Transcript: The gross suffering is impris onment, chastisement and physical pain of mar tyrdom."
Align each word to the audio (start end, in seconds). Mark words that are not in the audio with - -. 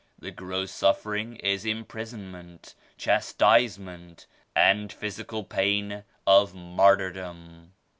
The 0.17 0.31
gross 0.31 0.71
suffering 0.71 1.35
is 1.35 1.63
impris 1.63 2.11
onment, 2.11 2.73
chastisement 2.97 4.25
and 4.55 4.91
physical 4.91 5.43
pain 5.43 6.03
of 6.25 6.55
mar 6.55 6.97
tyrdom." 6.97 7.67